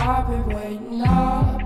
[0.00, 1.60] I've been waiting up.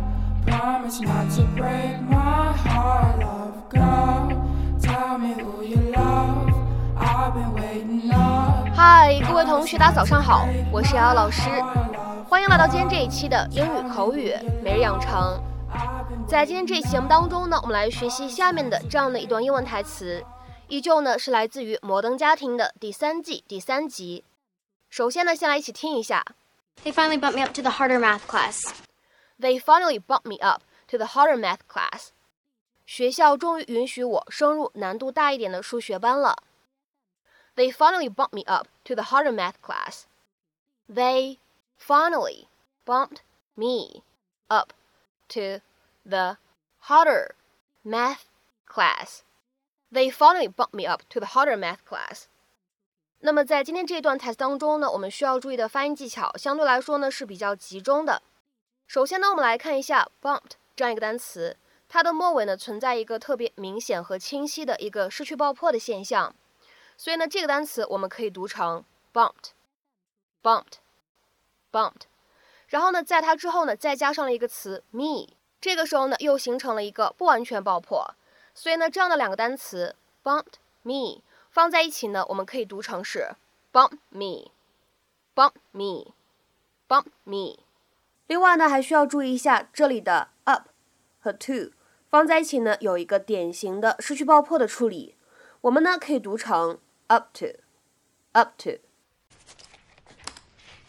[0.45, 4.43] Promise not to break my heart, love girl.
[4.81, 6.53] Tell me who you love.
[6.99, 8.69] I've been waiting up.
[8.75, 11.49] 嗨，各位同学，大家早上好，我是瑶瑶老师，
[12.29, 15.41] 欢迎来到今天这一期的英语口语每日养成。
[16.27, 20.25] 在今天这一期节目当中呢，我们来学习下面的这样的一段英文台词，
[20.67, 24.25] 依旧呢是来自于《摩登家庭》的第三季第三集。
[24.91, 26.25] 首先呢，先来一起听一下。
[26.84, 28.84] They finally bumped me up to the harder math class.
[29.38, 32.12] They finally bumped me up to the harder math class.
[32.86, 36.44] 学校终于允许我升入难度大一点的数学班了。
[37.56, 40.06] They finally bumped me up to the harder math class.
[40.90, 41.38] They
[41.78, 42.48] finally
[42.86, 43.22] bumped
[43.56, 44.02] me
[44.48, 44.74] up
[45.28, 45.60] to
[46.04, 46.38] the
[46.88, 47.36] harder
[47.84, 48.26] math
[48.66, 49.24] class.
[49.92, 52.28] They finally bumped me up to the harder math class.
[53.27, 58.21] 那么在今天这一段台词当中呢，我们需要注意的发音技巧相对来说呢是比较集中的。
[58.87, 61.57] 首先呢，我们来看一下 bumped 这样一个单词，
[61.89, 66.35] 它的末尾呢存在一个特别明显和清晰的一个失去爆破的现象，
[66.99, 72.03] 所以呢，这个单词我们可以读成 bumped，bumped，bumped。
[72.69, 75.29] 然后呢，在它之后呢，再加上了一个词 me，
[75.63, 78.15] 这个时候呢，又形成了一个不完全爆破，
[78.55, 81.23] 所以呢，这样的两个单词 bumped me。
[81.55, 83.37] 放在一起呢，我们可以读成是
[83.73, 87.61] bump me，bump me，bump me。
[88.27, 90.69] 另外呢，还需要注意一下这里的 up
[91.21, 91.71] 和 to
[92.11, 95.15] 放在一起呢，有一个典型的失去爆破的处理。
[95.61, 98.81] 我们呢可以读成 up to，up to。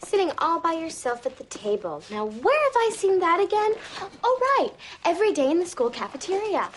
[0.04, 2.02] Sitting all by yourself at the table.
[2.10, 3.72] Now, where have I seen that again?
[4.22, 4.72] Oh, right.
[5.04, 6.68] Every day in the school cafeteria.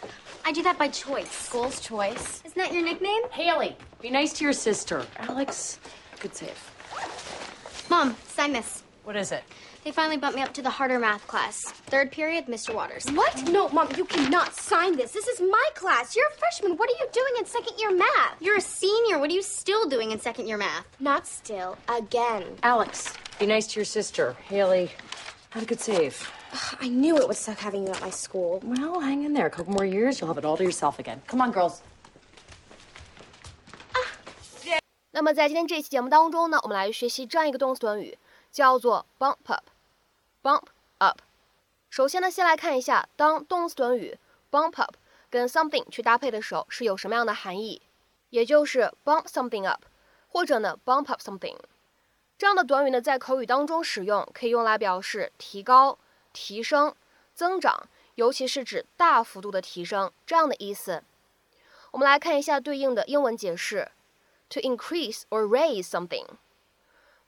[0.45, 1.29] I do that by choice.
[1.29, 2.41] School's choice.
[2.45, 3.21] Isn't that your nickname?
[3.31, 5.05] Haley, be nice to your sister.
[5.17, 5.79] Alex,
[6.19, 6.57] good save.
[7.89, 8.83] Mom, sign this.
[9.08, 9.44] What is it?
[9.84, 11.60] They finally bumped me up to the harder math class.
[11.90, 12.74] Third period, Mr.
[12.74, 13.04] Waters.
[13.12, 13.48] What?
[13.50, 15.12] No, Mom, you cannot sign this.
[15.12, 16.16] This is my class.
[16.16, 16.78] You're a freshman.
[16.78, 18.40] What are you doing in second year math?
[18.40, 19.18] You're a senior.
[19.18, 20.86] What are you still doing in second year math?
[21.00, 21.76] Not still.
[21.86, 22.56] Again.
[22.62, 24.36] Alex, be nice to your sister.
[24.48, 24.90] Haley,
[25.50, 26.30] had a good save.
[26.80, 28.60] I knew it would suck having you at my school.
[28.64, 29.46] Well, hang in there.
[29.46, 31.20] A couple more years, you'll have it all to yourself again.
[31.26, 31.82] Come on, girls.
[35.10, 38.18] 那么在今天这期节目当中呢，我们来学习这样一个动词短语，
[38.51, 39.65] 叫做 bump up。
[40.41, 40.63] bump
[40.97, 41.19] up。
[41.89, 44.17] 首先呢，先来看一下，当动词短语
[44.51, 44.95] bump up
[45.29, 47.81] 跟 something 去搭配的时候，是有什么样的含义？
[48.29, 49.83] 也就是 bump something up，
[50.27, 51.57] 或者呢 bump up something。
[52.37, 55.97] 这样的短语呢，在口语当中使用，可以用来表示提高、
[56.31, 56.95] 提升、
[57.33, 61.03] 增长，尤其是指大幅度的提升这样的意思。
[61.91, 63.91] 我们来看一下对应的英文解释
[64.47, 66.25] ：to increase or raise something。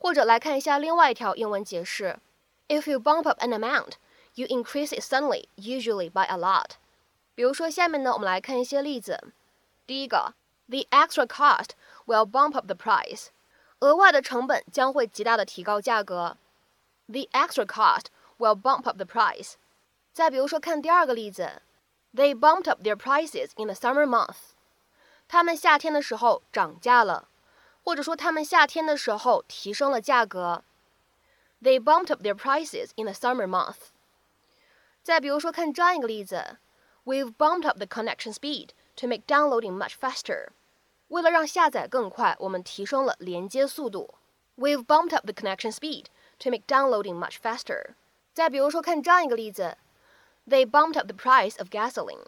[0.00, 2.18] 或者来看一下另外一条英文解释。
[2.68, 3.92] If you bump up an amount,
[4.34, 6.72] you increase it suddenly, usually by a lot.
[7.34, 9.32] 比如说，下面呢，我们来看一些例子。
[9.86, 10.34] 第一个，
[10.68, 11.70] The extra cost
[12.06, 13.28] will bump up the price.
[13.80, 16.36] 额外的成本将会极大的提高价格。
[17.06, 18.06] The extra cost
[18.38, 19.54] will bump up the price.
[20.12, 21.62] 再比如说，看第二个例子，
[22.14, 24.36] They bumped up their prices in the summer month.
[25.28, 27.28] 他们夏天的时候涨价了，
[27.82, 30.64] 或者说他们夏天的时候提升了价格。
[31.62, 33.76] They bumped up their prices in the summer month.
[35.02, 36.58] 再比如说，看这样一个例子：
[37.04, 40.48] We've bumped up the connection speed to make downloading much faster.
[41.08, 44.14] 为了让下载更快，我们提升了连接速度。
[44.56, 46.06] We've bumped up the connection speed
[46.40, 47.94] to make downloading much faster.
[48.34, 49.78] 再比如说，看这样一个例子：
[50.48, 52.26] They bumped up the price of gasoline.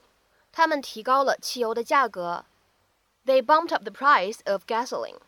[0.53, 2.45] 他们提高了汽油的价格。
[3.27, 5.19] They bumped up the price of gasoline.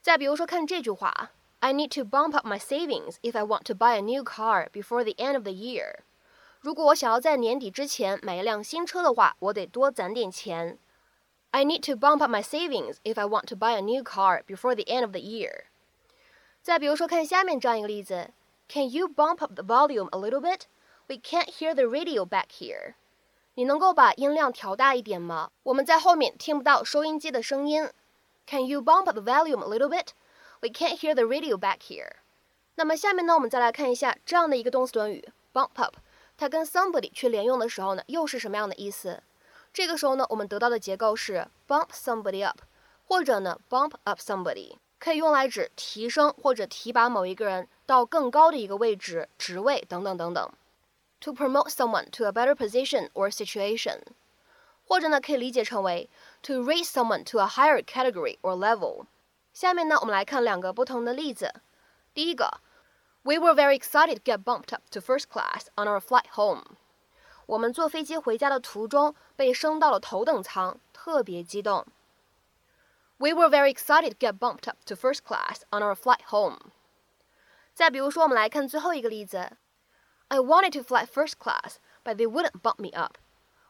[0.00, 1.30] 再比如说，看这句话。
[1.60, 5.02] I need to bump up my savings if I want to buy a new car before
[5.02, 6.00] the end of the year.
[6.60, 10.78] 如果我想要在年底之前买一辆新车的话，我得多攒点钱。
[11.50, 14.74] I need to bump up my savings if I want to buy a new car before
[14.74, 15.64] the end of the year.
[16.62, 18.30] 再比如说，看下面这样一个例子：
[18.68, 20.62] Can you bump up the volume a little bit?
[21.08, 22.94] We can't hear the radio back here.
[23.54, 25.50] 你能够把音量调大一点吗？
[25.62, 27.88] 我们在后面听不到收音机的声音。
[28.45, 30.13] Can you bump up the volume a little bit?
[30.61, 32.17] We can't hear the radio back here.
[32.75, 35.95] 那么下面呢，我们再来看一下这样的一个动词短语 bump up，
[36.37, 39.21] 它跟 somebody 去连用的时候呢，又是什么样的意思？
[39.73, 42.59] 这个时候呢，我们得到的结构是 bump somebody up，
[43.07, 50.51] 或者呢 bump up somebody，可以用来指提升或者提拔某一个人到更高的一个位置、职位等等等等。
[51.21, 53.99] To promote someone to a better position or situation，
[54.87, 56.09] 或者呢可以理解成为
[56.42, 59.06] to raise someone to a higher category or level。
[59.52, 61.54] 下面呢，我们来看两个不同的例子。
[62.12, 62.60] 第一个
[63.22, 66.76] We were very excited to get bumped up to first class on our flight home.
[67.46, 71.86] 我们坐飞机回家的途中被升到了头等舱，特别激动。
[73.18, 76.58] We were very excited to get bumped up to first class on our flight home.
[77.72, 79.52] 再比如说，我们来看最后一个例子。
[80.28, 83.16] I wanted to fly first class, but they wouldn't bump me up.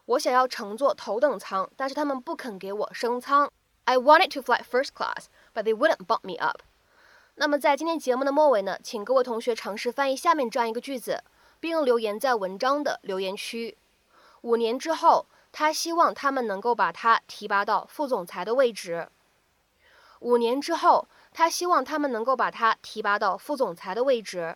[0.05, 3.49] 我想要乘坐头等舱，但是他们不肯给我升舱。
[3.85, 6.61] I wanted to fly first class, but they wouldn't bump me up.
[7.35, 11.23] 那么在今天节目的末尾呢，请各位同学尝试翻译下面这样一个句子，
[11.59, 13.77] 并留言在文章的留言区。
[14.41, 19.07] 五年之后，他希望他们能够把他提拔到副总裁的位置。
[20.19, 24.55] 五年之后，他希望他们能够把他提拔到副总裁的位置。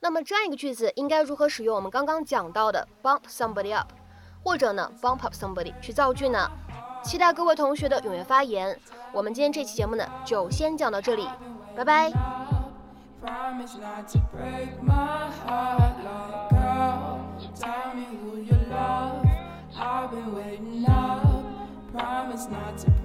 [0.00, 3.88] 那么这样一个句子应该如何使用我们刚刚讲到的 bump somebody up，
[4.46, 6.48] 或者呢 bump up somebody 去造句呢
[7.02, 8.78] 期待各位同学的踊跃发言
[9.12, 11.26] 我们今天这期节目呢就先讲到这里
[11.74, 12.12] 拜拜
[13.20, 17.18] promise not to break my heart like girl
[17.58, 19.26] tell me who you love
[19.74, 21.26] i've been waiting up
[21.92, 22.95] promise not to